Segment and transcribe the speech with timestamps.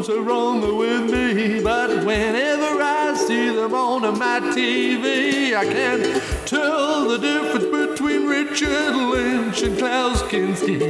[0.00, 1.60] what's wrong with me.
[1.62, 8.96] But whenever I see them on my TV, I can't tell the difference between Richard
[8.96, 10.80] Lynch and Klaus Kinski.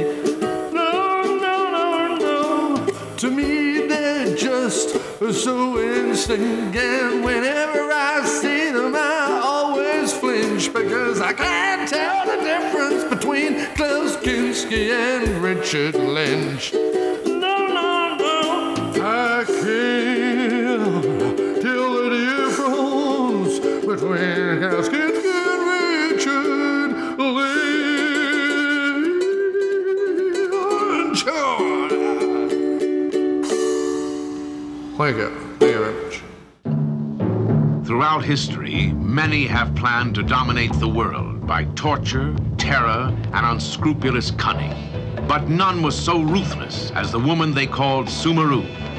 [0.71, 2.85] No, no, no, no.
[3.17, 4.91] To me, they're just
[5.33, 6.77] so instinct.
[6.77, 13.65] And whenever I see them, I always flinch because I can't tell the difference between
[13.75, 16.73] Klaus Kinski and Richard Lynch.
[19.41, 20.91] I tell
[21.93, 24.61] the difference between and
[35.07, 35.31] you.
[35.59, 36.11] You.
[37.83, 44.75] Throughout history, many have planned to dominate the world by torture, terror, and unscrupulous cunning.
[45.27, 48.90] But none was so ruthless as the woman they called Sumuru.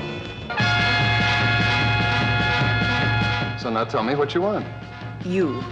[3.62, 4.66] So now tell me what you want.
[5.24, 5.62] You.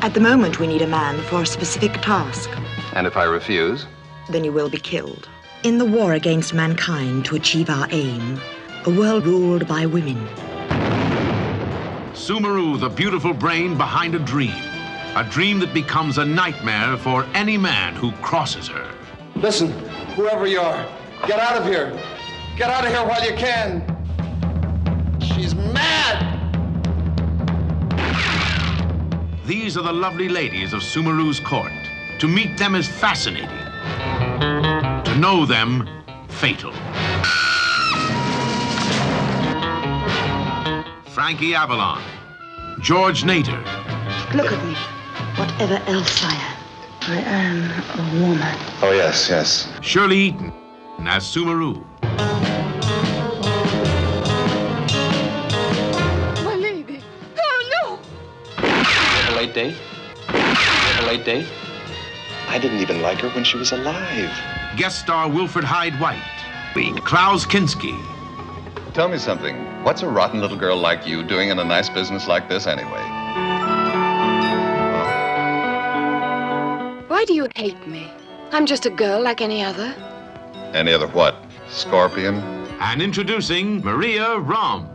[0.00, 2.50] At the moment, we need a man for a specific task.
[2.94, 3.86] And if I refuse?
[4.28, 5.28] Then you will be killed.
[5.62, 8.40] In the war against mankind to achieve our aim,
[8.86, 10.26] a world ruled by women.
[12.12, 14.56] Sumuru, the beautiful brain behind a dream.
[15.14, 18.92] A dream that becomes a nightmare for any man who crosses her.
[19.36, 19.70] Listen,
[20.16, 20.84] whoever you are,
[21.28, 21.96] get out of here.
[22.56, 23.80] Get out of here while you can.
[25.20, 26.23] She's mad.
[29.46, 31.70] These are the lovely ladies of Sumuru's court.
[32.20, 33.48] To meet them is fascinating.
[35.04, 35.86] To know them,
[36.28, 36.72] fatal.
[41.12, 42.02] Frankie Avalon,
[42.80, 43.62] George Nader,
[44.32, 44.74] Look at me.
[45.36, 46.56] Whatever else I am,
[47.02, 48.56] I am a woman.
[48.80, 49.68] Oh, yes, yes.
[49.82, 50.54] Shirley Eaton
[51.00, 51.84] as Sumuru,
[59.54, 59.76] late date?
[60.28, 61.46] A late date?
[62.48, 64.30] I didn't even like her when she was alive.
[64.76, 66.22] guest star Wilfrid Hyde White,
[66.74, 67.94] Being Klaus Kinski,
[68.94, 69.56] Tell me something.
[69.82, 73.02] What's a rotten little girl like you doing in a nice business like this anyway?
[77.08, 78.08] Why do you hate me?
[78.52, 79.92] I'm just a girl like any other.
[80.72, 81.34] Any other what?
[81.68, 82.36] Scorpion?
[82.80, 84.93] and introducing Maria Rohm.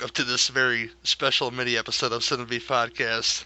[0.00, 3.44] Welcome to this very special mini episode of Cinema Podcast.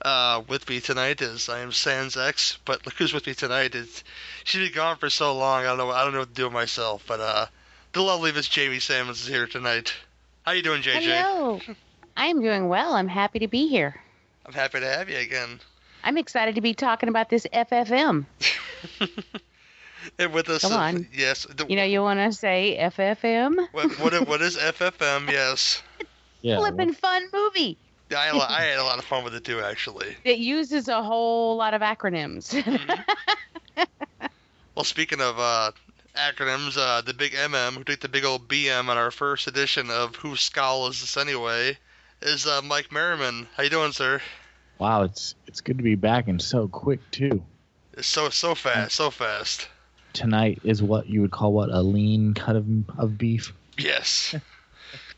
[0.00, 3.74] Uh, with me tonight is I am Sans X, but look who's with me tonight.
[3.74, 4.02] Is
[4.44, 5.64] she's been gone for so long.
[5.64, 5.90] I don't know.
[5.90, 7.04] I don't know what to do with myself.
[7.06, 7.46] But uh,
[7.92, 9.92] the lovely Miss Jamie Sammons is here tonight.
[10.44, 11.02] How you doing, JJ?
[11.02, 11.60] Hello.
[12.16, 12.94] I am doing well.
[12.94, 14.00] I'm happy to be here.
[14.46, 15.60] I'm happy to have you again.
[16.02, 18.24] I'm excited to be talking about this FFM.
[20.18, 21.08] And with us, Come uh, on.
[21.12, 21.46] yes.
[21.48, 23.56] The, You know, you want to say FFM?
[23.72, 25.30] what, what, what is FFM?
[25.30, 25.82] Yes.
[26.42, 26.58] Yeah.
[26.58, 27.78] Flippin' fun movie.
[28.14, 30.16] I, had a lot- I had a lot of fun with it too, actually.
[30.24, 32.52] It uses a whole lot of acronyms.
[34.74, 35.70] Well, speaking of uh,
[36.16, 39.88] acronyms, uh, the big MM, who took the big old BM on our first edition
[39.90, 41.78] of Whose Skull Is This Anyway,
[42.22, 43.46] is uh, Mike Merriman.
[43.56, 44.20] How you doing, sir?
[44.78, 47.42] Wow, it's it's good to be back and so quick too.
[47.92, 49.68] It's so so fast, so fast.
[50.14, 52.66] Tonight is what you would call what a lean cut of
[52.98, 53.52] of beef.
[53.76, 54.34] Yes.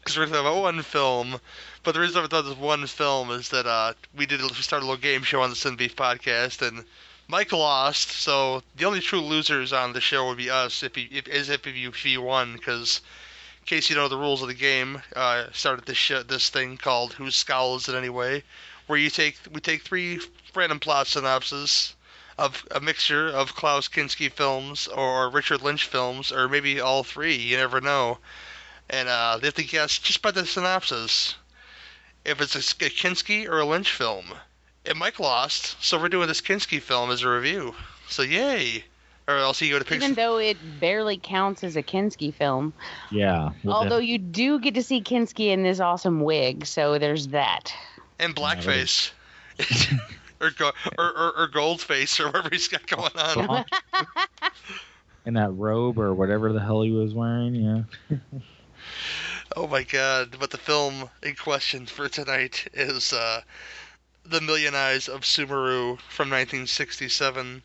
[0.07, 1.41] Because we're talking about one film,
[1.83, 4.85] but the reason I thought this one film is that uh, we did we started
[4.85, 6.85] a little game show on the Sin Beef podcast, and
[7.27, 8.13] Mike lost.
[8.13, 11.49] So the only true losers on the show would be us, if he, if as
[11.49, 13.01] if you if you won, because
[13.63, 16.77] in case you know the rules of the game, uh, started this sh- this thing
[16.77, 18.45] called Whose Scowl Is It Anyway,
[18.87, 20.21] where you take we take three
[20.55, 21.96] random plot synopses
[22.39, 27.37] of a mixture of Klaus Kinski films or Richard Lynch films, or maybe all three.
[27.37, 28.19] You never know.
[28.91, 31.35] And uh, they have to guess just by the synopsis
[32.25, 34.27] if it's a, a Kinski or a Lynch film.
[34.85, 37.75] And Mike lost, so we're doing this Kinski film as a review.
[38.09, 38.85] So yay!
[39.29, 39.97] Or else you go to pick.
[39.97, 42.73] Even though it barely counts as a Kinski film.
[43.11, 43.51] Yeah.
[43.65, 47.75] we'll Although you do get to see Kinski in this awesome wig, so there's that.
[48.21, 49.11] and blackface.
[50.41, 53.65] or, go, or, or or Goldface or whatever he's got going on.
[55.25, 57.55] in that robe or whatever the hell he was wearing.
[57.55, 58.17] Yeah.
[59.57, 60.37] Oh my god!
[60.39, 63.41] But the film in question for tonight is uh,
[64.25, 67.63] The Million Eyes of Sumuru from 1967.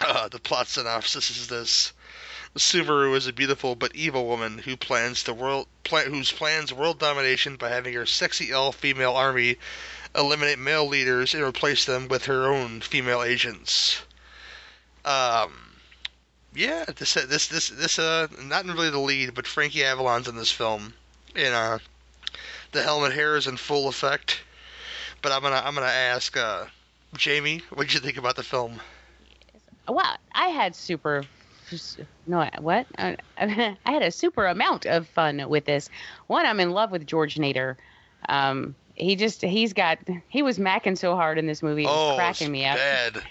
[0.00, 1.92] Uh, the plot synopsis is this:
[2.56, 7.00] Sumuru is a beautiful but evil woman who plans the world, pla- whose plans world
[7.00, 9.56] domination by having her sexy elf female army
[10.14, 14.02] eliminate male leaders and replace them with her own female agents.
[15.04, 15.52] Um,
[16.54, 20.52] yeah, this this this this uh not really the lead, but Frankie Avalon's in this
[20.52, 20.94] film,
[21.34, 21.78] and uh,
[22.70, 24.40] the helmet hair is in full effect.
[25.22, 26.66] But I'm gonna I'm gonna ask uh,
[27.16, 28.80] Jamie, what did you think about the film?
[29.88, 31.24] Well, I had super.
[32.26, 32.86] No, what?
[32.98, 35.88] Uh, I had a super amount of fun with this.
[36.26, 37.76] One, I'm in love with George Nader.
[38.28, 42.12] Um, he just he's got he was macking so hard in this movie, it was
[42.12, 42.76] oh, cracking me up.
[42.76, 43.22] bad.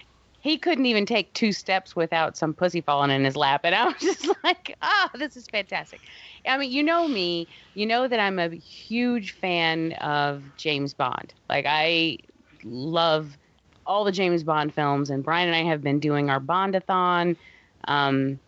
[0.41, 3.85] He couldn't even take two steps without some pussy falling in his lap, and I
[3.85, 6.01] was just like, "Oh, this is fantastic."
[6.45, 11.33] I mean, you know me, you know that I'm a huge fan of James Bond.
[11.47, 12.17] Like I
[12.65, 13.37] love
[13.85, 17.37] all the James Bond films, and Brian and I have been doing our Bondathon,
[17.85, 18.39] um,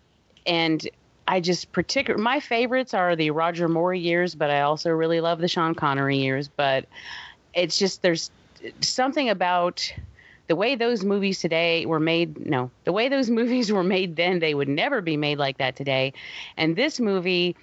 [0.46, 0.88] and
[1.28, 5.40] I just particular my favorites are the Roger Moore years, but I also really love
[5.40, 6.48] the Sean Connery years.
[6.48, 6.86] But
[7.54, 8.30] it's just there's
[8.82, 9.92] something about
[10.48, 12.46] the way those movies today were made.
[12.46, 15.76] No, the way those movies were made then, they would never be made like that
[15.76, 16.14] today.
[16.58, 17.56] And this movie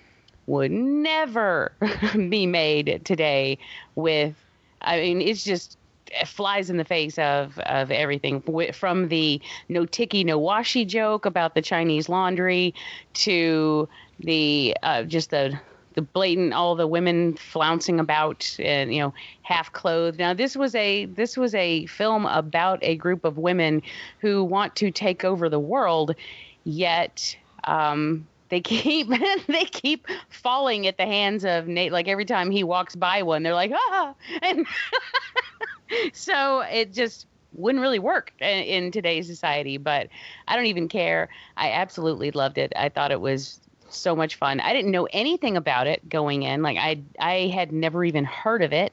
[0.46, 1.72] would never
[2.14, 3.58] be made today
[3.94, 4.34] with.
[4.84, 5.78] I mean, it's just
[6.26, 8.42] flies in the face of of everything.
[8.72, 12.74] From the no tiki no washi joke about the Chinese laundry
[13.14, 13.88] to
[14.20, 15.58] the uh, just the
[15.94, 20.18] the blatant all the women flouncing about and you know half clothed.
[20.18, 23.82] Now this was a this was a film about a group of women
[24.20, 26.14] who want to take over the world
[26.64, 29.08] yet um they keep
[29.48, 31.92] they keep falling at the hands of Nate.
[31.92, 34.14] Like every time he walks by one they're like ah!
[34.42, 34.66] And
[36.12, 40.08] so it just wouldn't really work in, today's society but
[40.48, 41.28] i don't even care.
[41.56, 42.72] I absolutely loved it.
[42.76, 44.60] I thought it was so much fun.
[44.60, 46.62] I didn't know anything about it going in.
[46.62, 48.92] Like i i had never even heard of it.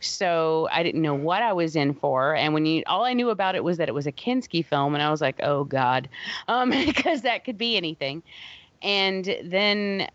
[0.00, 2.34] So i didn't know what i was in for.
[2.34, 4.94] And when you all i knew about it was that it was a kinski film
[4.94, 6.08] and i was like oh god
[6.48, 8.22] um because that could be anything.
[8.82, 10.08] And then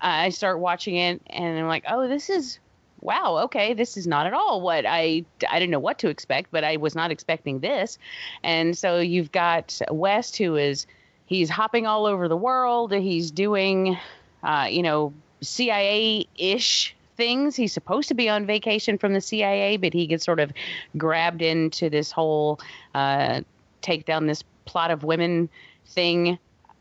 [0.00, 2.58] i start watching it and i'm like oh this is
[3.00, 6.50] wow, okay, this is not at all what I I didn't know what to expect,
[6.50, 7.98] but I was not expecting this.
[8.42, 10.86] And so you've got West who is
[11.26, 12.92] he's hopping all over the world.
[12.92, 13.98] He's doing
[14.42, 17.56] uh, you know, CIA ish things.
[17.56, 20.52] He's supposed to be on vacation from the CIA, but he gets sort of
[20.96, 22.60] grabbed into this whole
[22.94, 23.42] uh,
[23.82, 25.48] take down this plot of women
[25.86, 26.38] thing.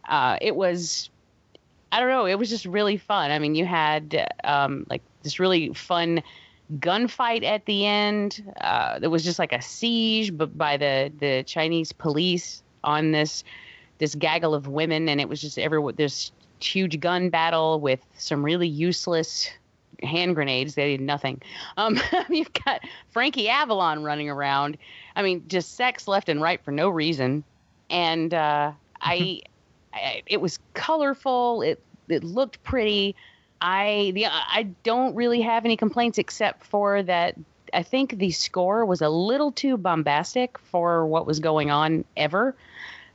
[0.08, 1.10] Uh, it was
[1.92, 2.26] I don't know.
[2.26, 3.32] It was just really fun.
[3.32, 6.24] I mean, you had um, like this really fun
[6.78, 8.44] gunfight at the end.
[8.62, 13.44] Uh, there was just like a siege, but by the the Chinese police on this
[13.98, 18.44] this gaggle of women, and it was just every this huge gun battle with some
[18.44, 19.50] really useless
[20.04, 20.76] hand grenades.
[20.76, 21.42] They did nothing.
[21.78, 22.00] Um,
[22.30, 22.82] you've got
[23.12, 24.78] Frankie Avalon running around.
[25.16, 27.44] I mean, just sex left and right for no reason.
[27.90, 28.72] And uh,
[29.02, 29.42] I,
[29.94, 31.62] I, it was colorful.
[31.62, 33.16] It it looked pretty.
[33.62, 37.36] I the I don't really have any complaints except for that
[37.74, 42.56] I think the score was a little too bombastic for what was going on ever.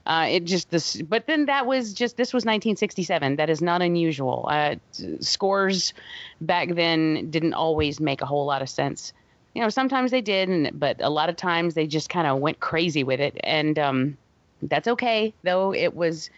[0.06, 3.36] Uh, it just this, but then that was just this was 1967.
[3.36, 4.46] That is not unusual.
[4.50, 4.76] Uh,
[5.20, 5.94] scores
[6.42, 9.14] back then didn't always make a whole lot of sense.
[9.54, 12.38] You know, sometimes they did, and, but a lot of times they just kind of
[12.38, 14.18] went crazy with it, and um,
[14.60, 15.32] that's okay.
[15.42, 16.28] Though it was,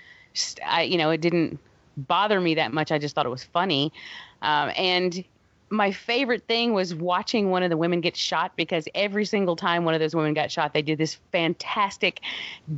[0.65, 1.59] I, you know, it didn't
[1.97, 2.93] bother me that much.
[2.93, 3.93] I just thought it was funny.
[4.43, 5.25] Um, and
[5.69, 9.85] my favorite thing was watching one of the women get shot because every single time
[9.85, 12.21] one of those women got shot, they did this fantastic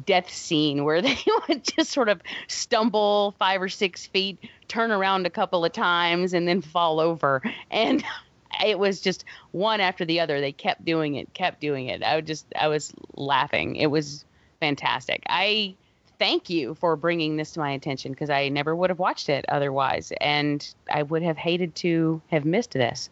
[0.06, 5.26] death scene where they would just sort of stumble five or six feet, turn around
[5.26, 7.42] a couple of times, and then fall over.
[7.70, 8.02] And
[8.64, 10.40] it was just one after the other.
[10.40, 12.02] They kept doing it, kept doing it.
[12.02, 13.76] I would just, I was laughing.
[13.76, 14.24] It was
[14.60, 15.22] fantastic.
[15.28, 15.76] I
[16.18, 19.44] thank you for bringing this to my attention because I never would have watched it
[19.48, 23.08] otherwise, and I would have hated to have missed this.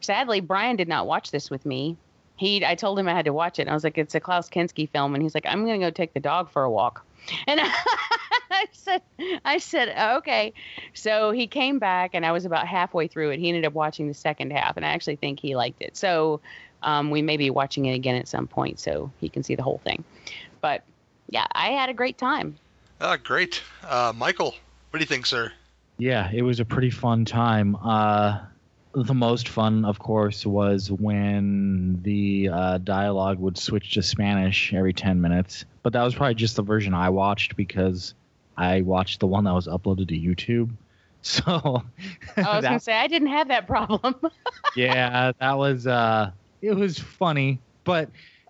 [0.00, 1.96] Sadly, Brian did not watch this with me.
[2.36, 3.62] He, I told him I had to watch it.
[3.62, 5.90] And I was like, "It's a Klaus Kinski film," and he's like, "I'm gonna go
[5.90, 7.04] take the dog for a walk."
[7.46, 7.60] And
[8.50, 9.02] I said,
[9.44, 10.52] "I said okay."
[10.94, 13.40] So he came back, and I was about halfway through it.
[13.40, 15.96] He ended up watching the second half, and I actually think he liked it.
[15.96, 16.40] So
[16.82, 19.64] Um, we may be watching it again at some point so he can see the
[19.64, 20.04] whole thing.
[20.60, 20.84] But
[21.28, 22.56] yeah, I had a great time.
[23.00, 23.62] Ah, great.
[23.86, 24.52] Uh, Michael,
[24.90, 25.52] what do you think, sir?
[25.98, 27.76] Yeah, it was a pretty fun time.
[27.76, 28.40] Uh,
[28.94, 34.92] the most fun, of course, was when the uh, dialogue would switch to Spanish every
[34.92, 35.64] 10 minutes.
[35.82, 38.14] But that was probably just the version I watched because
[38.56, 40.70] I watched the one that was uploaded to YouTube.
[41.20, 41.82] So I was
[42.36, 44.14] that- gonna say I didn't have that problem.
[44.76, 46.30] yeah, that was uh
[46.62, 48.08] it was funny, but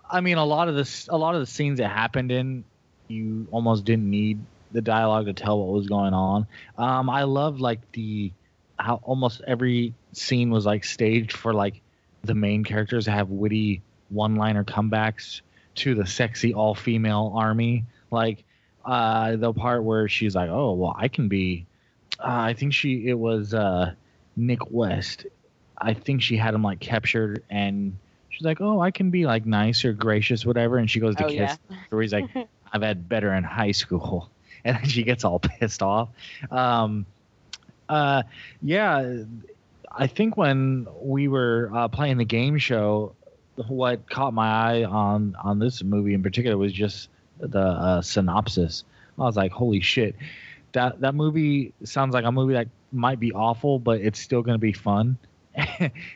[0.09, 2.63] I mean a lot of this a lot of the scenes that happened in
[3.07, 4.39] you almost didn't need
[4.71, 6.47] the dialogue to tell what was going on.
[6.77, 8.31] Um I love like the
[8.77, 11.81] how almost every scene was like staged for like
[12.23, 15.41] the main characters to have witty one-liner comebacks
[15.75, 18.43] to the sexy all-female army like
[18.85, 21.65] uh the part where she's like oh well I can be
[22.19, 23.93] uh, I think she it was uh
[24.35, 25.25] Nick West
[25.77, 27.97] I think she had him like captured and
[28.39, 30.77] she's like, Oh, I can be like nice or gracious, whatever.
[30.77, 31.77] And she goes to Oh, kiss yeah.
[31.89, 32.25] Where he's like,
[32.73, 34.29] I've had better in high school.
[34.65, 36.09] And she gets all pissed off.
[36.51, 37.05] Um,
[37.87, 38.23] uh,
[38.61, 39.23] yeah,
[39.89, 43.15] I think when we were uh, playing the game show,
[43.55, 47.07] what caught my eye on on this movie in particular was just
[47.39, 48.83] the uh, synopsis.
[49.17, 50.17] I was like, "Holy shit!"
[50.73, 54.55] That that movie sounds like a movie that might be awful, but it's still going
[54.55, 55.17] to be fun.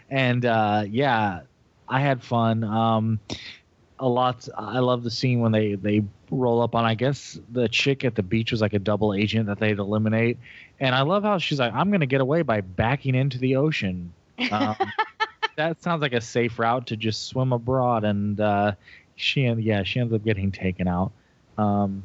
[0.10, 1.44] and uh, yeah,
[1.94, 2.64] I had fun.
[2.64, 3.20] Um,
[4.00, 4.48] a lot.
[4.58, 6.86] I love the scene when they they roll up on.
[6.86, 10.40] I guess the chick at the beach was like a double agent that they'd eliminate,
[10.80, 13.58] and I love how she's like, "I'm going to get away by backing into the
[13.58, 14.12] ocean."
[14.52, 14.76] Um,
[15.56, 18.72] that sounds like a safe route to just swim abroad, and uh,
[19.16, 21.12] she yeah she ends up getting taken out.
[21.60, 22.04] Um,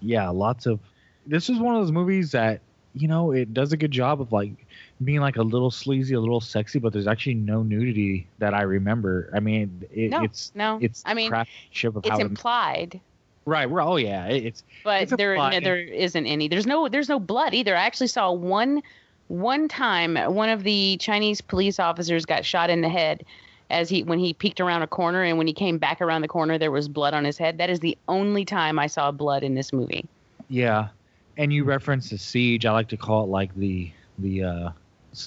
[0.00, 0.78] yeah, lots of.
[1.26, 2.60] This is one of those movies that
[2.94, 4.64] you know it does a good job of like
[5.04, 8.62] being like a little sleazy, a little sexy, but there's actually no nudity that I
[8.62, 9.30] remember.
[9.34, 10.78] I mean, it, No, it's no.
[10.80, 13.00] it's I mean, craftsmanship of it's how it- implied,
[13.46, 13.68] right.
[13.68, 16.48] We're, oh yeah, it, it's but It's there no, there isn't any.
[16.48, 17.76] There's no there's no blood either.
[17.76, 18.82] I actually saw one
[19.28, 23.24] one time one of the Chinese police officers got shot in the head
[23.70, 26.28] as he when he peeked around a corner and when he came back around the
[26.28, 27.56] corner there was blood on his head.
[27.58, 30.04] That is the only time I saw blood in this movie.
[30.50, 30.88] Yeah,
[31.38, 32.66] and you reference the siege.
[32.66, 34.70] I like to call it like the the uh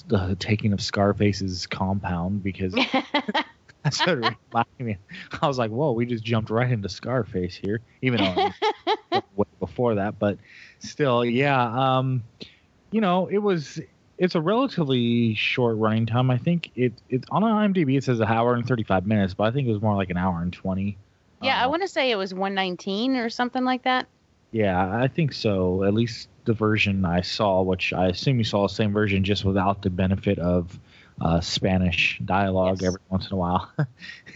[0.08, 2.74] the taking of Scarface's compound because
[3.84, 4.34] it
[4.78, 4.96] me.
[5.40, 9.94] I was like, whoa, we just jumped right into Scarface here, even though way before
[9.96, 10.38] that, but
[10.80, 11.96] still, yeah.
[11.98, 12.22] Um,
[12.90, 13.80] you know, it was.
[14.18, 16.28] It's a relatively short running time.
[16.28, 19.44] I think it it on IMDb it says an hour and thirty five minutes, but
[19.44, 20.96] I think it was more like an hour and twenty.
[21.40, 24.08] yeah, I Uh, want to say it was 119 or something like that.
[24.50, 25.84] Yeah, I think so.
[25.84, 29.44] At least the version I saw, which I assume you saw the same version just
[29.44, 30.78] without the benefit of
[31.20, 32.88] uh, Spanish dialogue Yes.
[32.88, 33.70] every once in a while.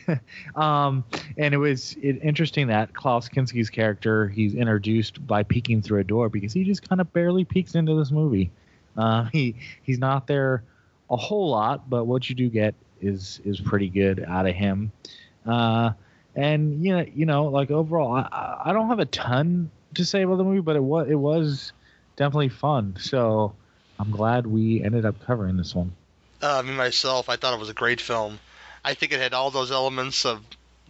[0.57, 1.04] um,
[1.38, 6.04] and it was it, interesting that Klaus Kinski's character he's introduced by peeking through a
[6.04, 8.50] door because he just kind of barely peeks into this movie.
[8.97, 10.62] Uh, he he's not there
[11.11, 14.92] a whole lot, but what you do get is is pretty good out of him.
[15.47, 15.92] Uh,
[16.35, 20.04] and you know, you know, like overall, I- I, I don't have a ton to
[20.04, 21.72] say about the movie, but it was it was
[22.16, 22.96] definitely fun.
[22.99, 23.54] So
[23.99, 25.92] I'm glad we ended up covering this one.
[26.42, 28.40] Uh, me myself, I thought it was a great film.
[28.84, 30.44] I think it had all those elements of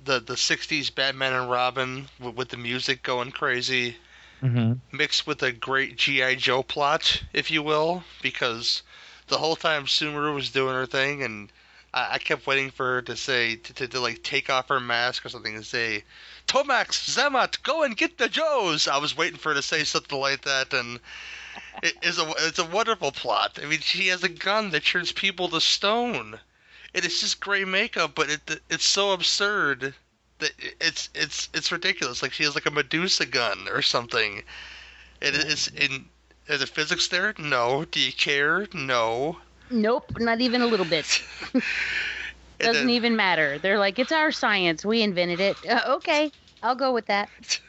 [0.05, 3.97] the the '60s Batman and Robin with, with the music going crazy,
[4.43, 4.73] Mm-hmm.
[4.93, 8.83] mixed with a great GI Joe plot, if you will, because
[9.29, 11.53] the whole time Sumuru was doing her thing, and
[11.95, 14.81] I, I kept waiting for her to say to, to, to like take off her
[14.81, 16.05] mask or something and say,
[16.53, 20.19] "Tomax, Xamot, go and get the Joes." I was waiting for her to say something
[20.19, 21.01] like that, and
[21.83, 23.59] it is a it's a wonderful plot.
[23.63, 26.39] I mean, she has a gun that turns people to stone.
[26.93, 29.95] It is just great makeup, but it it's so absurd
[30.41, 32.23] that it's it's it's ridiculous.
[32.23, 34.43] Like she has like a Medusa gun or something.
[35.23, 36.05] It is in.
[36.49, 37.35] Is the physics there?
[37.39, 37.87] No.
[37.87, 38.67] Do you care?
[38.75, 39.39] No.
[39.71, 41.23] Nope, not even a little bit.
[42.59, 43.59] Doesn't then- even matter.
[43.59, 44.85] They're like, it's our science.
[44.85, 45.57] We invented it.
[45.67, 46.31] Uh, okay,
[46.63, 47.29] I'll go with that.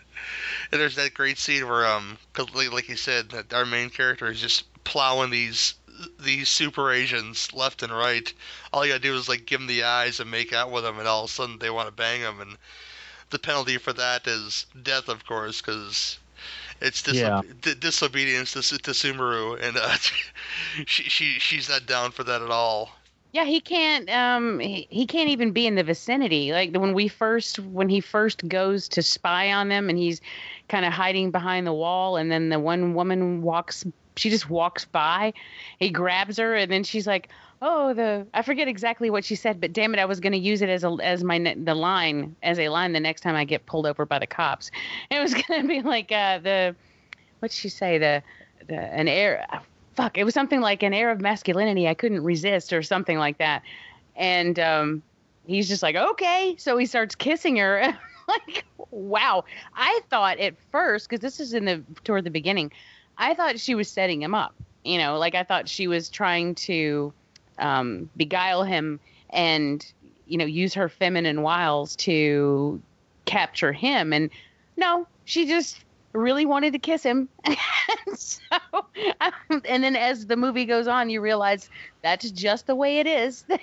[0.71, 3.89] And there's that great scene where, um, 'cause like, like you said, that our main
[3.89, 5.75] character is just plowing these
[6.19, 8.31] these super Asians left and right.
[8.71, 10.97] All you gotta do is like give them the eyes and make out with them,
[10.99, 12.39] and all of a sudden they want to bang them.
[12.41, 12.57] And
[13.31, 16.19] the penalty for that is death, of course, because
[16.81, 17.41] it's diso- Yeah.
[17.61, 19.95] di- disobedience to, to Sumuru, and uh,
[20.85, 22.95] she she she's not down for that at all.
[23.33, 24.07] Yeah, he can't.
[24.11, 26.51] Um, he, he can't even be in the vicinity.
[26.51, 30.21] Like when we first, when he first goes to spy on them, and he's
[30.69, 33.83] kind of hiding behind the wall, and then the one woman walks
[34.15, 35.33] she just walks by.
[35.79, 37.29] He grabs her, and then she's like,
[37.61, 40.39] "Oh, the I forget exactly what she said, but damn it, I was going to
[40.39, 43.45] use it as a as my the line as a line the next time I
[43.45, 44.69] get pulled over by the cops.
[45.09, 46.75] It was going to be like uh, the
[47.39, 48.21] what'd she say the
[48.67, 49.45] the an air
[49.95, 53.37] fuck it was something like an air of masculinity I couldn't resist or something like
[53.37, 53.63] that,
[54.15, 55.03] and um,
[55.45, 57.97] he's just like okay, so he starts kissing her.
[58.27, 59.43] like wow,
[59.75, 62.71] I thought at first because this is in the toward the beginning.
[63.17, 64.55] I thought she was setting him up.
[64.83, 67.13] You know, like I thought she was trying to
[67.59, 69.85] um, beguile him and
[70.27, 72.81] you know use her feminine wiles to
[73.25, 74.13] capture him.
[74.13, 74.29] And
[74.77, 75.83] no, she just
[76.13, 77.29] really wanted to kiss him.
[78.15, 78.39] so,
[79.65, 81.69] and then as the movie goes on, you realize
[82.01, 83.45] that's just the way it is.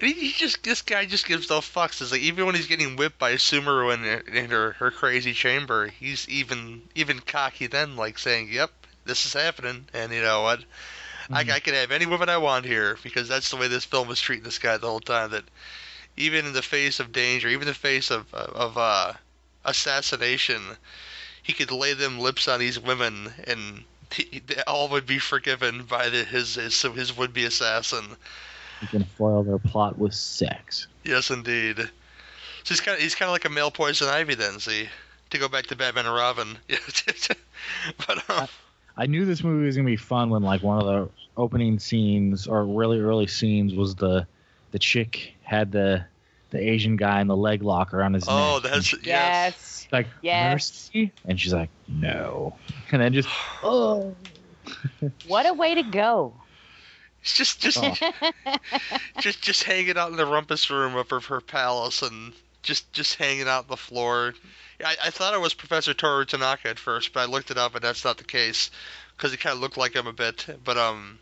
[0.00, 2.00] He, he just this guy just gives no fucks.
[2.00, 5.88] It's like even when he's getting whipped by Sumuru in, in her, her crazy chamber,
[5.88, 8.70] he's even even cocky then, like saying, "Yep,
[9.04, 10.64] this is happening," and you know what?
[11.30, 14.08] I, I can have any woman I want here because that's the way this film
[14.08, 15.32] was treating this guy the whole time.
[15.32, 15.44] That
[16.16, 19.12] even in the face of danger, even in the face of of uh,
[19.66, 20.62] assassination,
[21.42, 25.84] he could lay them lips on these women, and he, they all would be forgiven
[25.84, 28.04] by the, his his his would be assassin.
[28.80, 30.86] He can foil their plot with sex.
[31.04, 31.76] Yes, indeed.
[31.78, 31.88] So
[32.64, 34.58] he's kind of he's kind of like a male poison ivy then.
[34.58, 34.88] See,
[35.30, 36.58] to go back to Batman and Robin.
[38.06, 38.48] but um,
[38.96, 42.46] I knew this movie was gonna be fun when like one of the opening scenes
[42.46, 44.26] or really early scenes was the
[44.72, 46.04] the chick had the
[46.50, 48.72] the Asian guy in the leg lock around his oh, neck.
[48.72, 49.88] that's and yes.
[49.92, 50.52] like Yes.
[50.52, 52.56] mercy, and she's like no,
[52.92, 53.28] and then just
[53.62, 54.14] oh,
[55.26, 56.34] what a way to go!
[57.22, 57.94] It's just just Oh.
[59.20, 63.16] just just hanging out in the rumpus room of her, her palace and just just
[63.16, 64.34] hanging out on the floor.
[64.84, 67.74] I, I thought it was Professor Toru Tanaka at first, but I looked it up
[67.74, 68.70] and that's not the case
[69.16, 70.46] because he kind of looked like him a bit.
[70.64, 71.18] But um,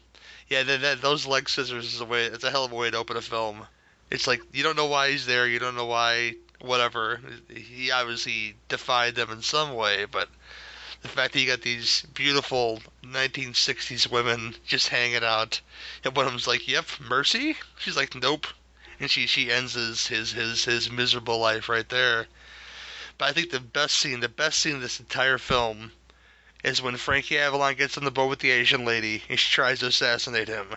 [0.49, 2.27] yeah, that, that, those leg scissors is a way.
[2.27, 3.67] It's a hell of a way to open a film.
[4.11, 7.21] It's like you don't know why he's there, you don't know why, whatever.
[7.49, 10.31] He obviously defied them in some way, but
[11.03, 15.61] the fact that you got these beautiful 1960s women just hanging out,
[16.03, 18.47] and one of them's like, "Yep, Mercy." She's like, "Nope,"
[18.99, 22.29] and she she ends his his his his miserable life right there.
[23.19, 25.93] But I think the best scene, the best scene in this entire film,
[26.65, 29.81] is when Frankie Avalon gets on the boat with the Asian lady and she tries
[29.81, 30.77] to assassinate him.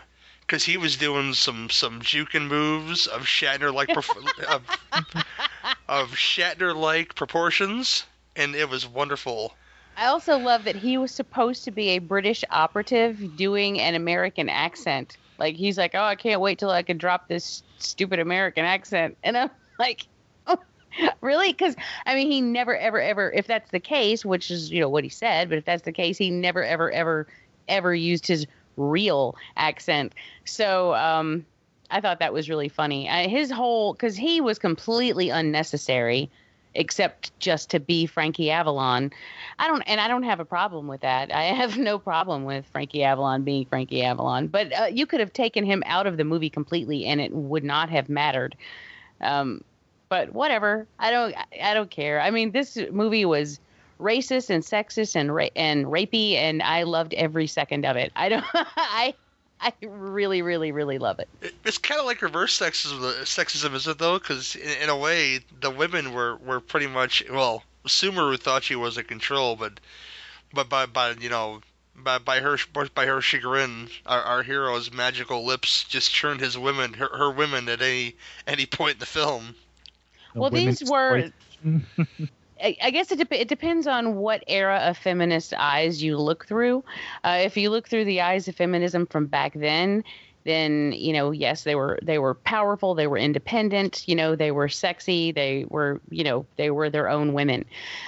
[0.52, 4.62] Because he was doing some some juking moves of Shatner like of,
[5.88, 8.04] of Shatner like proportions,
[8.36, 9.54] and it was wonderful.
[9.96, 14.50] I also love that he was supposed to be a British operative doing an American
[14.50, 15.16] accent.
[15.40, 19.18] Like he's like, "Oh, I can't wait till I can drop this stupid American accent,"
[19.24, 20.06] and I'm like,
[20.48, 20.58] oh,
[21.22, 23.32] "Really?" Because I mean, he never, ever, ever.
[23.32, 25.94] If that's the case, which is you know what he said, but if that's the
[25.94, 27.28] case, he never, ever, ever,
[27.70, 28.46] ever used his
[28.78, 30.14] real accent.
[30.46, 31.46] So um,
[31.90, 33.10] I thought that was really funny.
[33.10, 36.30] I, his whole because he was completely unnecessary,
[36.74, 39.12] except just to be Frankie Avalon.
[39.60, 41.32] I don't, and I don't have a problem with that.
[41.32, 44.48] I have no problem with Frankie Avalon being Frankie Avalon.
[44.48, 47.64] But uh, you could have taken him out of the movie completely, and it would
[47.64, 48.56] not have mattered.
[49.20, 49.64] Um,
[50.10, 50.88] but whatever.
[51.00, 51.36] I don't.
[51.62, 52.20] I don't care.
[52.22, 53.60] I mean, this movie was
[54.02, 58.12] racist and sexist and ra- and rapey, and I loved every second of it.
[58.16, 58.46] I don't.
[58.54, 59.14] I.
[59.64, 61.30] I really, really, really love it.
[61.40, 64.18] It- It's kind of like reverse sexism, sexism, is it though?
[64.18, 67.62] Because in, in a way, the women were, were pretty much well.
[67.88, 69.80] Sumuru thought she was in control, but
[70.52, 71.62] but by by you know
[71.96, 72.58] by by her
[72.96, 77.70] by her chagrin, our, our hero's magical lips just turned his women her, her women
[77.70, 78.16] at any
[78.48, 79.54] any point in the film.
[80.34, 81.32] the Well, these were-
[81.64, 82.28] voice-
[82.62, 86.46] I I guess it, dep it depends on what era of feminist eyes you look
[86.46, 86.84] through.
[87.24, 90.04] Uh, if you look through the eyes of feminism from back then,
[90.44, 94.52] then you know, yes, they were they were powerful, they were independent, you know, they
[94.52, 97.66] were sexy, they were you know they were their own women.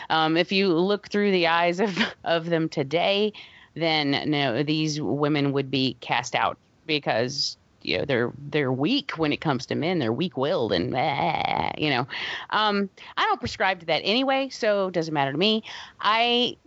[0.09, 3.33] Um, if you look through the eyes of of them today,
[3.75, 9.33] then no, these women would be cast out because you know they're they're weak when
[9.33, 9.99] it comes to men.
[9.99, 12.07] They're weak-willed and eh, you know.
[12.49, 15.63] Um, I don't prescribe to that anyway, so it doesn't matter to me.
[15.99, 16.57] I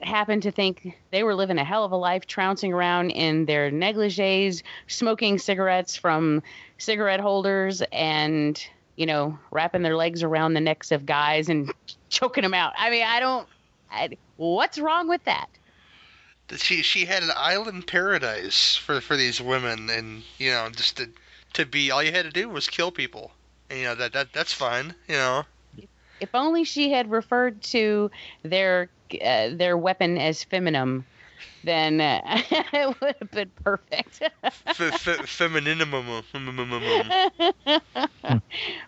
[0.00, 3.70] happen to think they were living a hell of a life, trouncing around in their
[3.70, 6.42] negligees, smoking cigarettes from
[6.78, 8.62] cigarette holders, and
[8.96, 11.72] you know, wrapping their legs around the necks of guys and
[12.08, 12.72] choking them out.
[12.76, 13.48] I mean, I don't.
[13.90, 15.48] I, what's wrong with that?
[16.56, 21.08] She she had an island paradise for for these women, and you know just to
[21.54, 23.32] to be all you had to do was kill people,
[23.70, 25.44] and you know that that that's fine, you know.
[26.20, 28.10] If only she had referred to
[28.42, 28.88] their
[29.24, 31.04] uh, their weapon as feminine
[31.64, 34.22] then uh, it would have been perfect.
[34.42, 36.22] F- f- femininimum.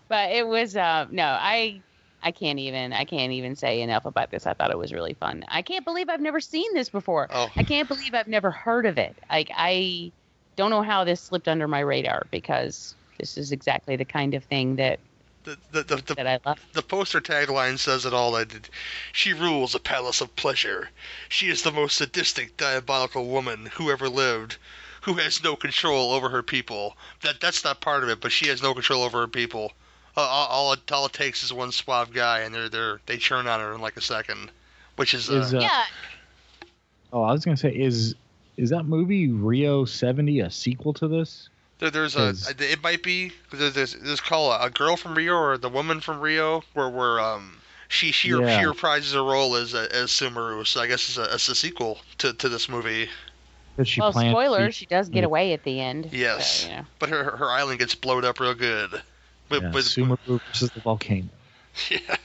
[0.07, 1.81] but it was uh, no, I
[2.25, 4.47] I can't even I can't even say enough about this.
[4.47, 5.45] I thought it was really fun.
[5.47, 7.27] I can't believe I've never seen this before.
[7.31, 7.49] Oh.
[7.55, 9.15] I can't believe I've never heard of it.
[9.29, 10.11] Like I
[10.55, 14.43] don't know how this slipped under my radar because this is exactly the kind of
[14.43, 14.99] thing that
[15.43, 16.59] The, the, the, the, that I love.
[16.73, 18.31] the poster tagline says it all.
[18.31, 18.69] That it-
[19.13, 20.89] she rules a palace of pleasure.
[21.29, 24.57] She is the most sadistic, diabolical woman who ever lived,
[25.01, 26.97] who has no control over her people.
[27.21, 29.73] That that's not part of it, but she has no control over her people.
[30.17, 33.17] Uh, all, all, it, all it takes is one suave guy, and they're they're they
[33.17, 34.49] churn on her in like a second,
[34.95, 35.83] which is, uh, Is, uh, yeah,
[37.11, 38.15] Oh, I was gonna say, is
[38.57, 41.49] is that movie Rio '70 a sequel to this?
[41.79, 42.33] There, there's a.
[42.59, 43.33] It might be.
[43.51, 46.89] There's there's, there's called a, a girl from Rio or the woman from Rio, where
[46.89, 47.57] where um
[47.89, 48.59] she she Yeah.
[48.59, 50.65] she reprises her role as as Sumuru.
[50.65, 53.09] So I guess it's a, it's a sequel to, to this movie.
[53.75, 55.25] That she well, planned to spoiler, be- she does get Yeah.
[55.25, 56.05] away at the end.
[56.05, 56.85] so, Yes, you know.
[56.99, 59.01] but her her island gets blowed up real good.
[59.49, 61.27] With, yeah, with, Sumuru versus the volcano.
[61.89, 62.15] yeah.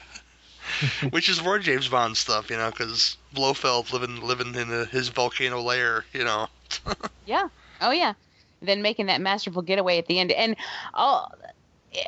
[1.10, 5.08] Which is more James Bond stuff, you know, because Blofeld living living in a, his
[5.08, 6.48] volcano lair, you know.
[7.26, 7.48] Yeah.
[7.80, 8.14] Oh yeah.
[8.62, 10.56] Then making that masterful getaway at the end, and
[10.94, 11.26] oh,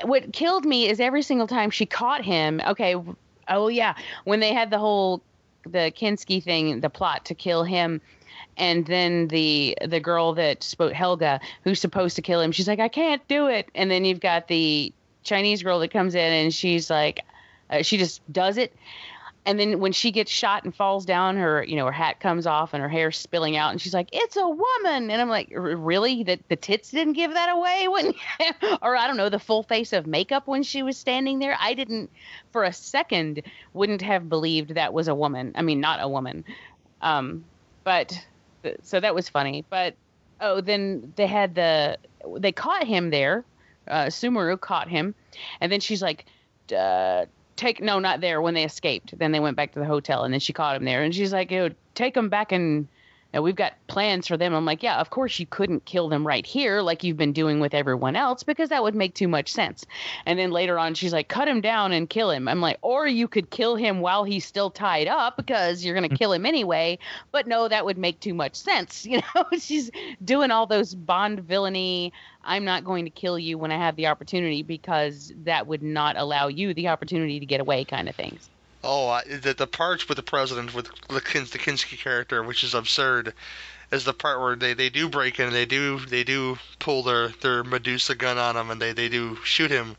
[0.02, 2.60] what killed me is every single time she caught him.
[2.66, 2.96] Okay.
[3.48, 3.94] Oh yeah.
[4.24, 5.22] When they had the whole
[5.64, 8.00] the Kinski thing, the plot to kill him.
[8.56, 12.80] And then the the girl that spoke Helga, who's supposed to kill him, she's like,
[12.80, 13.68] I can't do it.
[13.74, 17.24] And then you've got the Chinese girl that comes in and she's like,
[17.70, 18.74] uh, she just does it.
[19.44, 22.46] And then when she gets shot and falls down, her you know her hat comes
[22.46, 25.50] off and her hair's spilling out, and she's like, "It's a woman." And I'm like,
[25.52, 26.22] "R- "Really?
[26.22, 28.14] That the tits didn't give that away when,
[28.82, 31.56] or I don't know, the full face of makeup when she was standing there.
[31.58, 32.08] I didn't,
[32.52, 33.42] for a second,
[33.74, 35.50] wouldn't have believed that was a woman.
[35.56, 36.44] I mean, not a woman.
[37.00, 37.44] Um,
[37.82, 38.16] but
[38.82, 39.64] so that was funny.
[39.68, 39.96] But
[40.40, 41.98] oh, then they had the
[42.38, 43.44] they caught him there.
[43.88, 45.14] Uh, Sumuru caught him,
[45.60, 46.26] and then she's like,
[46.76, 50.24] uh, "Take no, not there." When they escaped, then they went back to the hotel,
[50.24, 52.88] and then she caught him there, and she's like, "You know, take him back and."
[53.38, 54.54] Know, we've got plans for them.
[54.54, 57.60] I'm like, yeah, of course you couldn't kill them right here like you've been doing
[57.60, 59.86] with everyone else because that would make too much sense.
[60.26, 62.48] And then later on, she's like, cut him down and kill him.
[62.48, 66.08] I'm like, or you could kill him while he's still tied up because you're going
[66.08, 66.18] to hmm.
[66.18, 66.98] kill him anyway.
[67.30, 69.06] But no, that would make too much sense.
[69.12, 69.90] You know, she's
[70.24, 72.14] doing all those Bond villainy.
[72.44, 76.16] I'm not going to kill you when I have the opportunity because that would not
[76.16, 78.48] allow you the opportunity to get away, kind of things.
[78.84, 82.64] Oh, I, the the parts with the president with the, Kins, the Kinski character, which
[82.64, 83.32] is absurd,
[83.92, 87.28] is the part where they, they do break in, they do they do pull their,
[87.28, 89.96] their Medusa gun on him, and they, they do shoot him,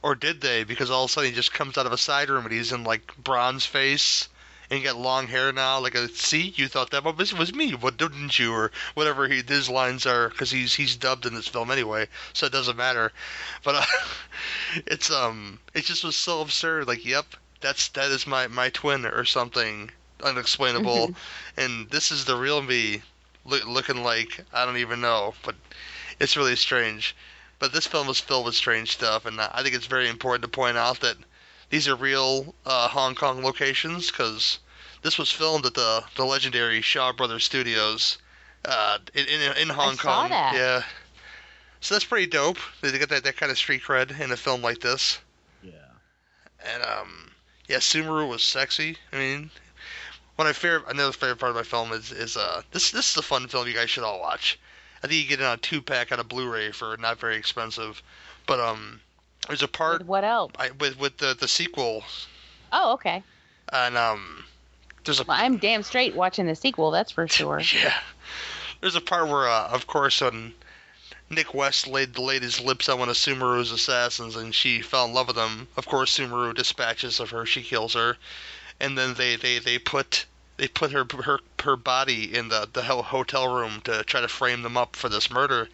[0.00, 0.64] or did they?
[0.64, 2.72] Because all of a sudden he just comes out of a side room and he's
[2.72, 4.28] in like bronze face,
[4.70, 7.74] and he got long hair now, like a see, you thought that was was me,
[7.74, 11.48] what didn't you, or whatever he, his lines are, because he's he's dubbed in this
[11.48, 13.12] film anyway, so it doesn't matter.
[13.62, 13.84] But uh,
[14.86, 16.88] it's um, it just was so absurd.
[16.88, 17.26] Like, yep,
[17.64, 19.90] that's that is my my twin or something
[20.22, 21.14] unexplainable,
[21.56, 23.02] and this is the real me,
[23.44, 25.54] look, looking like I don't even know, but
[26.20, 27.16] it's really strange.
[27.58, 30.48] But this film is filled with strange stuff, and I think it's very important to
[30.48, 31.16] point out that
[31.70, 34.58] these are real uh, Hong Kong locations because
[35.00, 38.18] this was filmed at the the legendary Shaw Brothers Studios
[38.66, 40.30] uh, in, in in Hong saw Kong.
[40.30, 40.54] that.
[40.54, 40.82] Yeah.
[41.80, 42.58] So that's pretty dope.
[42.82, 45.18] They get that, that kind of street cred in a film like this.
[45.62, 45.72] Yeah.
[46.66, 47.30] And um,
[47.68, 48.96] yeah, Sumuru was sexy.
[49.12, 49.50] I mean,
[50.36, 53.10] one of my favorite, another favorite part of my film is is uh this this
[53.10, 54.58] is a fun film you guys should all watch.
[55.02, 57.36] I think you get it on a two pack on a Blu-ray for not very
[57.36, 58.02] expensive,
[58.46, 59.00] but um,
[59.48, 60.52] there's a part With what else?
[60.58, 62.04] I, with with the the sequel
[62.72, 63.22] Oh, okay.
[63.72, 64.44] and um,
[65.04, 67.60] there's a Well, I'm damn straight watching the sequel, that's for sure.
[67.74, 67.94] yeah,
[68.80, 70.54] there's a part where uh, of course when
[71.30, 75.14] Nick West laid laid his lips on one of Sumuru's assassins and she fell in
[75.14, 75.68] love with him.
[75.74, 78.18] Of course, Sumuru dispatches of her, she kills her,
[78.78, 80.26] and then they they they put
[80.58, 84.60] they put her her her body in the the hotel room to try to frame
[84.60, 85.70] them up for this murder,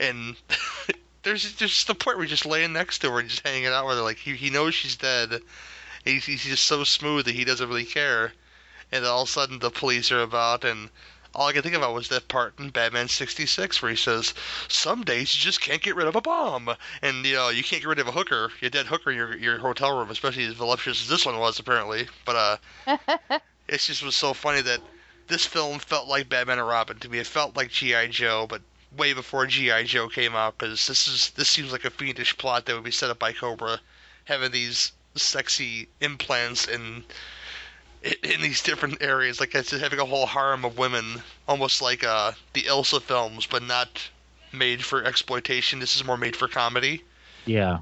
[0.00, 0.36] and
[1.24, 3.66] there's there's just the point where he's just laying next to her and just hanging
[3.66, 5.42] out with her like he he knows she's dead.
[6.06, 8.32] He's he's just so smooth that he doesn't really care,
[8.90, 10.88] and all of a sudden the police are about and.
[11.36, 14.32] All I could think about was that part in Batman 66 where he says,
[14.68, 17.82] "Some days you just can't get rid of a bomb, and you know you can't
[17.82, 20.54] get rid of a hooker, your dead hooker in your your hotel room, especially as
[20.54, 22.36] voluptuous as this one was apparently." But
[22.86, 22.96] uh,
[23.68, 24.80] it just was so funny that
[25.26, 27.18] this film felt like Batman and Robin to me.
[27.18, 28.62] It felt like GI Joe, but
[28.96, 32.64] way before GI Joe came out, because this is this seems like a fiendish plot
[32.64, 33.78] that would be set up by Cobra,
[34.24, 37.04] having these sexy implants in
[38.22, 39.40] in, these different areas.
[39.40, 43.62] Like it's having a whole harem of women, almost like uh, the Ilsa films, but
[43.62, 44.08] not
[44.52, 45.78] made for exploitation.
[45.78, 47.02] This is more made for comedy.
[47.44, 47.78] Yeah.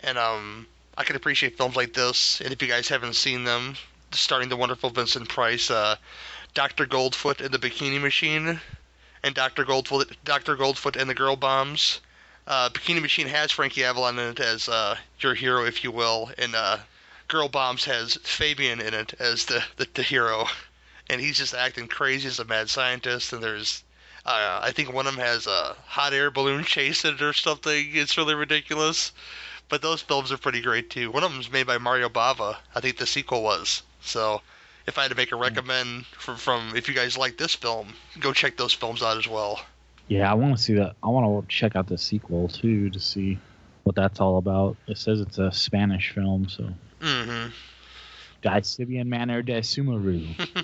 [0.00, 2.40] And um, I can appreciate films like this.
[2.40, 3.76] And if you guys haven't seen them,
[4.10, 5.96] starting the wonderful Vincent Price, uh,
[6.54, 8.60] Doctor Goldfoot and the Bikini Machine,
[9.22, 12.00] and Doctor Goldfoot, Doctor Goldfoot and the Girl Bombs.
[12.46, 16.30] Uh, Bikini Machine has Frankie Avalon in it as uh, your hero, if you will,
[16.38, 16.78] and uh,
[17.28, 20.46] Girl Bombs has Fabian in it as the, the, the hero,
[21.08, 23.32] and he's just acting crazy as a mad scientist.
[23.32, 23.84] And there's,
[24.24, 27.32] uh, I think one of them has a hot air balloon chase in it or
[27.32, 27.90] something.
[27.92, 29.12] It's really ridiculous.
[29.68, 31.10] But those films are pretty great too.
[31.10, 32.56] One of them's made by Mario Bava.
[32.74, 33.82] I think the sequel was.
[34.02, 34.42] So
[34.86, 37.94] if I had to make a recommend from, from if you guys like this film,
[38.20, 39.64] go check those films out as well.
[40.08, 40.96] Yeah, I want to see that.
[41.02, 43.38] I want to check out the sequel too to see
[43.84, 44.76] what that's all about.
[44.86, 46.68] It says it's a Spanish film, so.
[47.02, 48.62] Mm-hmm.
[48.62, 50.26] Sieben Männer der Sumuru.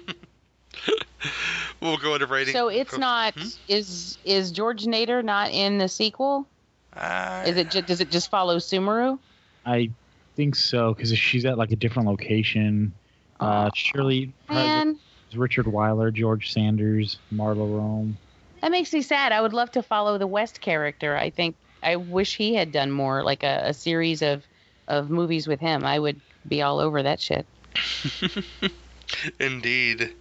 [1.81, 2.53] we'll go into rating.
[2.55, 3.48] So it's not hmm?
[3.68, 6.46] is is George Nader not in the sequel?
[6.94, 9.18] Uh, is it does it just follow Sumuru?
[9.66, 9.90] I
[10.37, 12.92] think so because she's at like a different location.
[13.40, 14.98] Uh, Shirley, Man.
[15.35, 18.14] Richard Wyler, George Sanders, Maria Rohm.
[18.62, 19.31] That makes me sad.
[19.31, 21.16] I would love to follow the West character.
[21.16, 24.44] I think I wish he had done more, like a, a series of
[24.88, 25.85] of movies with him.
[25.85, 27.46] I would be all over that shit.
[29.40, 30.14] Indeed.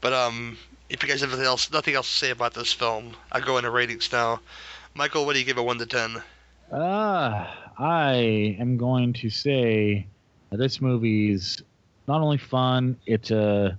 [0.00, 0.56] But um,
[0.88, 3.58] if you guys have nothing else, nothing else to say about this film, I'll go
[3.58, 4.40] into ratings now.
[4.94, 6.22] Michael, what do you give it one to ten?
[6.70, 7.46] Uh,
[7.78, 10.06] I am going to say
[10.50, 11.62] this movie's
[12.08, 13.78] not only fun, it's a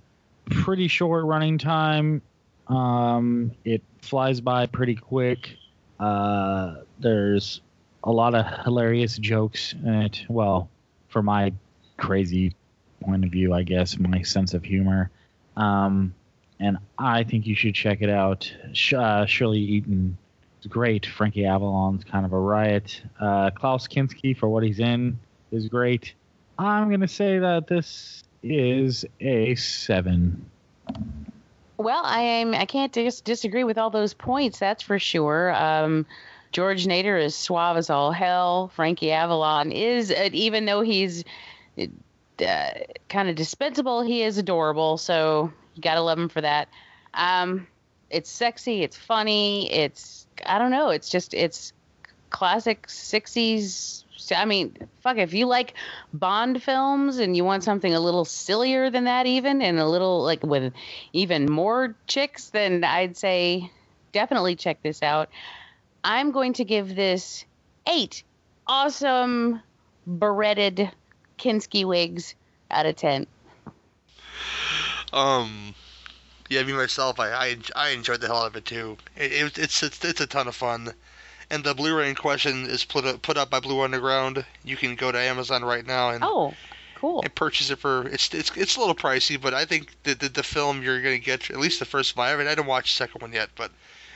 [0.50, 2.22] pretty short running time.
[2.68, 5.58] Um, it flies by pretty quick.
[6.00, 7.62] Uh, there's
[8.04, 10.26] a lot of hilarious jokes it.
[10.28, 10.70] Well,
[11.10, 11.54] for my
[11.98, 12.56] crazy
[13.02, 15.10] point of view, I guess, my sense of humor.
[15.56, 16.14] Um,
[16.60, 18.52] and I think you should check it out.
[18.96, 20.18] Uh, Shirley Eaton
[20.62, 21.06] is great.
[21.06, 23.02] Frankie Avalon's kind of a riot.
[23.20, 25.20] Uh, Klaus Kinski, for what he's in,
[25.52, 26.14] is great.
[26.58, 30.46] I'm going to say that this is a seven.
[31.78, 32.54] Well, I am.
[32.54, 34.60] I can't dis- disagree with all those points.
[34.60, 35.54] That's for sure.
[35.54, 36.06] Um,
[36.54, 38.72] George Nader is suave as all hell.
[38.76, 41.24] Frankie Avalon is, uh, even though he's
[41.78, 42.70] uh,
[43.10, 44.98] kind of dispensable, he is adorable.
[44.98, 46.70] So you gotta love him for that.
[47.14, 47.68] Um,
[48.10, 48.84] it's sexy.
[48.84, 49.72] It's funny.
[49.72, 50.90] It's I don't know.
[50.90, 51.74] It's just it's
[52.30, 55.74] classic '60s I mean, fuck, if you like
[56.14, 60.24] Bond films and you want something a little sillier than that, even, and a little
[60.24, 60.74] like with
[61.12, 63.70] even more chicks, then I'd say
[64.14, 65.30] definitely check this out.
[66.04, 67.46] I'm going to give this
[67.88, 68.24] eight
[68.68, 69.62] awesome
[70.08, 70.92] beretted
[71.38, 72.36] Kinski wigs
[72.72, 73.28] out of 10.
[75.12, 75.76] Um,
[76.50, 78.98] yeah, me myself, I, I, I enjoyed the hell out of it too.
[79.16, 80.94] It, it, it's, it's it's a ton of fun
[81.54, 84.44] and the Blu-ray in question is put up, put up by Blue Underground.
[84.64, 86.54] You can go to Amazon right now and oh,
[86.96, 90.16] cool, and purchase it for it's it's it's a little pricey, but I think the
[90.16, 92.28] the, the film you're gonna get at least the first one.
[92.28, 93.72] I haven't I didn't watch the second one yet, but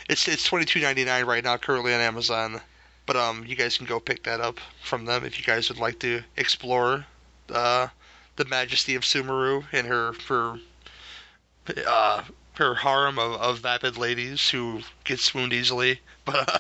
[0.09, 2.61] it's it's twenty two ninety nine right now currently on Amazon.
[3.05, 5.79] But um, you guys can go pick that up from them if you guys would
[5.79, 7.05] like to explore
[7.49, 7.87] uh,
[8.35, 10.59] the majesty of Sumuru and her her
[11.85, 12.23] uh,
[12.55, 16.01] her harem of, of vapid ladies who get swooned easily.
[16.25, 16.59] But uh,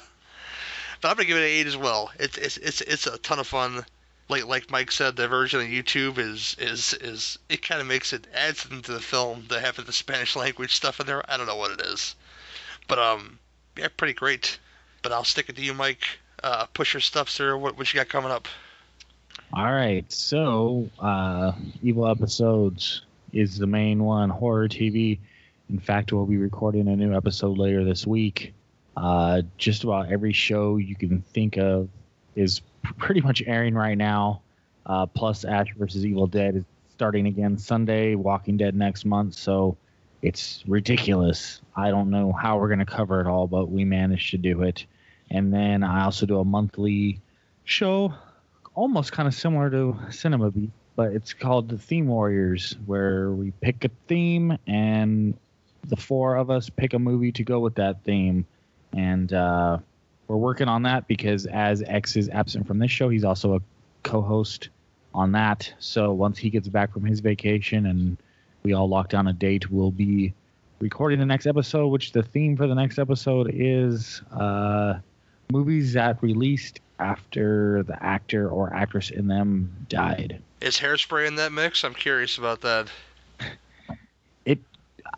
[1.01, 2.11] but I'm gonna give it an eight as well.
[2.17, 3.85] It's it's it's it's a ton of fun.
[4.29, 8.13] Like like Mike said, the version on YouTube is is is it kind of makes
[8.13, 11.29] it adds into the film to have the Spanish language stuff in there.
[11.29, 12.15] I don't know what it is,
[12.87, 13.39] but um
[13.77, 14.59] yeah, pretty great.
[15.03, 16.03] But I'll stick it to you, Mike.
[16.43, 17.57] Uh, push your stuff, sir.
[17.57, 18.47] What what you got coming up?
[19.53, 24.29] All right, so uh, evil episodes is the main one.
[24.29, 25.19] Horror TV.
[25.69, 28.53] In fact, we'll be recording a new episode later this week.
[28.95, 31.87] Uh, just about every show you can think of
[32.35, 32.61] is
[32.97, 34.41] pretty much airing right now.
[34.85, 38.15] Uh, plus, Ash versus Evil Dead is starting again Sunday.
[38.15, 39.77] Walking Dead next month, so
[40.21, 41.61] it's ridiculous.
[41.75, 44.85] I don't know how we're gonna cover it all, but we managed to do it.
[45.29, 47.19] And then I also do a monthly
[47.65, 48.13] show,
[48.73, 53.51] almost kind of similar to Cinema Beat, but it's called the Theme Warriors, where we
[53.51, 55.37] pick a theme and
[55.85, 58.45] the four of us pick a movie to go with that theme
[58.93, 59.77] and uh,
[60.27, 63.59] we're working on that because as X is absent from this show, he's also a
[64.03, 64.69] co-host
[65.13, 65.73] on that.
[65.79, 68.17] So once he gets back from his vacation and
[68.67, 70.33] we all lock down a date, we'll be
[70.79, 71.87] recording the next episode.
[71.87, 74.99] Which the theme for the next episode is uh,
[75.49, 80.41] movies that released after the actor or actress in them died.
[80.59, 81.85] Is hairspray in that mix?
[81.85, 82.89] I'm curious about that.
[84.45, 84.59] It,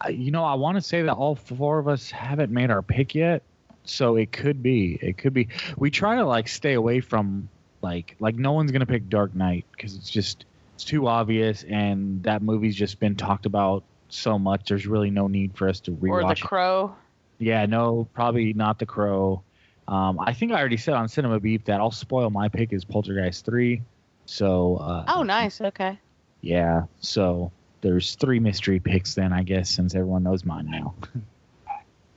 [0.10, 3.14] you know, I want to say that all four of us haven't made our pick
[3.14, 3.44] yet,
[3.84, 4.98] so it could be.
[5.04, 5.50] It could be.
[5.78, 7.48] We try to like stay away from
[7.84, 10.46] like like no one's gonna pick Dark Knight because it's just
[10.80, 14.70] it's too obvious, and that movie's just been talked about so much.
[14.70, 16.10] There's really no need for us to rewatch.
[16.10, 16.39] Or The it.
[16.39, 16.96] Crow.
[17.38, 19.44] Yeah, no, probably not The Crow.
[19.89, 22.86] Um, I think I already said on Cinema Beef that I'll spoil my pick is
[22.86, 23.82] Poltergeist three.
[24.26, 25.60] So uh, Oh, nice.
[25.60, 26.00] Okay.
[26.39, 30.94] yeah, so there's three mystery picks then I guess since everyone knows mine now.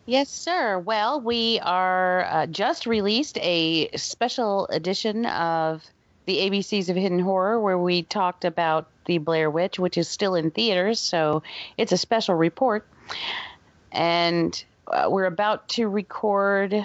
[0.07, 0.79] Yes, sir.
[0.79, 5.83] Well, we are uh, just released a special edition of
[6.26, 10.35] the ABCs of Hidden Horror where we talked about the Blair Witch, which is still
[10.35, 11.00] in theaters.
[11.00, 11.42] So
[11.76, 12.87] it's a special report.
[13.90, 16.85] And uh, we're about to record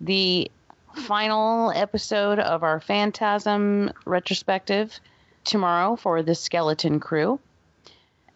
[0.00, 0.50] the
[0.94, 4.98] final episode of our Phantasm retrospective
[5.44, 7.40] tomorrow for the Skeleton Crew.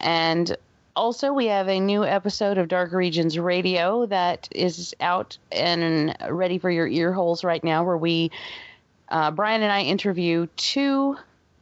[0.00, 0.56] And
[0.94, 6.58] also, we have a new episode of Dark Regions Radio that is out and ready
[6.58, 8.32] for your ear holes right now, where we,
[9.10, 11.16] uh, Brian and I interview two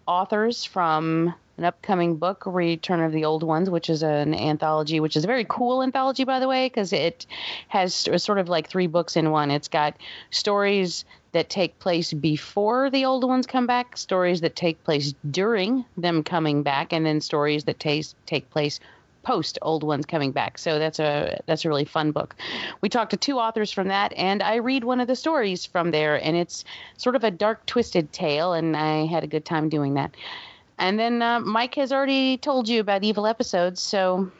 [0.06, 5.16] authors from an upcoming book, Return of the Old Ones, which is an anthology, which
[5.16, 7.26] is a very cool anthology, by the way, because it
[7.68, 9.50] has sort of like three books in one.
[9.50, 9.96] It's got
[10.30, 15.84] stories that take place before the old ones come back, stories that take place during
[15.96, 18.80] them coming back, and then stories that take take place
[19.26, 20.56] post old ones coming back.
[20.56, 22.36] So that's a that's a really fun book.
[22.80, 25.90] We talked to two authors from that, and I read one of the stories from
[25.90, 26.64] there, and it's
[26.96, 30.14] sort of a dark, twisted tale, and I had a good time doing that.
[30.78, 34.30] And then uh, Mike has already told you about evil episodes, so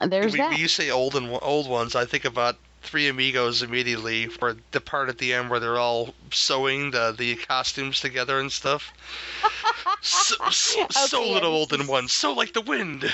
[0.00, 0.50] there's when, that.
[0.52, 4.80] when you say old and old ones, I think about Three Amigos immediately, for the
[4.80, 8.90] part at the end where they're all sewing the the costumes together and stuff.
[10.00, 13.12] so so, so Okay, yeah, little old in one, so like the wind.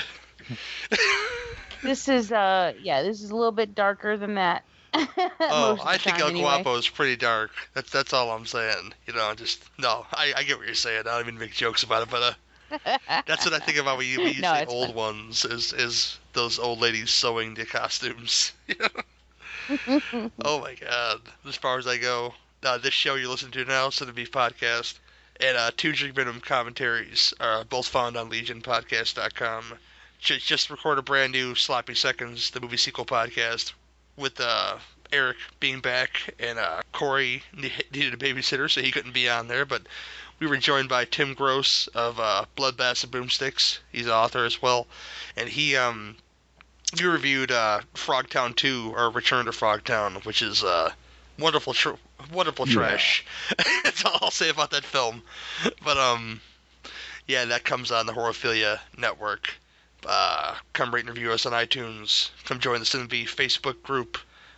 [1.83, 4.63] This is uh yeah, this is a little bit darker than that.
[5.39, 6.41] Oh, I think El anyway.
[6.41, 7.51] Guapo is pretty dark.
[7.73, 8.93] That's that's all I'm saying.
[9.07, 10.05] You know, just no.
[10.13, 11.01] I, I get what you're saying.
[11.01, 12.37] I don't even make jokes about it, but
[12.75, 14.95] uh, that's what I think about when you, when you No, say old fine.
[14.95, 15.43] ones.
[15.45, 18.51] Is is those old ladies sewing the costumes?
[20.43, 21.21] oh my god!
[21.47, 22.33] As far as I go,
[22.63, 24.99] uh, this show you listen to now, Cinema Beef Podcast,
[25.39, 29.63] and uh, Two Drink Minimum commentaries are both found on LegionPodcast.com.
[30.21, 33.73] Just, just record a brand new Sloppy Seconds, the movie sequel podcast,
[34.17, 34.77] with uh,
[35.11, 39.47] Eric being back, and uh, Corey ne- needed a babysitter, so he couldn't be on
[39.47, 39.65] there.
[39.65, 39.81] But
[40.39, 43.79] we were joined by Tim Gross of uh, Bloodbaths and Boomsticks.
[43.91, 44.85] He's an author as well,
[45.35, 46.15] and he um
[46.95, 50.91] he reviewed uh, Frogtown 2 or Return to Frogtown, which is uh
[51.39, 51.91] wonderful tr-
[52.31, 52.73] wonderful Yeah.
[52.75, 53.25] trash.
[53.83, 55.23] That's all I'll say about that film.
[55.83, 56.41] But um
[57.27, 59.53] yeah, that comes on the Horophilia network.
[60.05, 62.31] Uh, come rate and review us on iTunes.
[62.45, 64.17] Come join the Cinema Facebook group.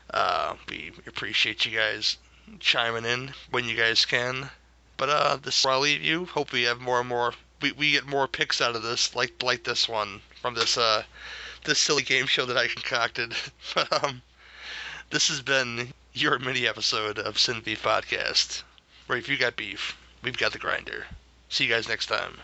[0.09, 2.17] Uh, we appreciate you guys
[2.59, 4.49] chiming in when you guys can.
[4.97, 6.25] But uh, this is where I'll leave you.
[6.25, 7.33] Hope we have more and more.
[7.61, 11.03] We, we get more picks out of this, like like this one from this uh
[11.65, 13.33] this silly game show that I concocted.
[13.73, 14.21] But um,
[15.09, 18.63] this has been your mini episode of Sin Podcast.
[19.07, 21.05] Where if you got beef, we've got the grinder.
[21.49, 22.37] See you guys next time.